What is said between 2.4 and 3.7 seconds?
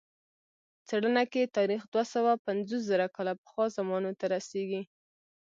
پنځوس زره کاله پخوا